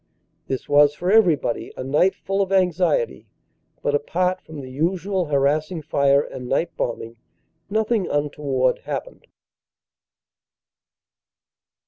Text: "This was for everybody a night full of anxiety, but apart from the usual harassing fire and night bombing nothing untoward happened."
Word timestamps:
"This 0.47 0.67
was 0.67 0.95
for 0.95 1.11
everybody 1.11 1.71
a 1.77 1.83
night 1.83 2.15
full 2.15 2.41
of 2.41 2.51
anxiety, 2.51 3.27
but 3.83 3.93
apart 3.93 4.41
from 4.41 4.61
the 4.61 4.71
usual 4.71 5.25
harassing 5.25 5.83
fire 5.83 6.21
and 6.23 6.49
night 6.49 6.75
bombing 6.75 7.17
nothing 7.69 8.07
untoward 8.09 8.79
happened." 8.79 9.27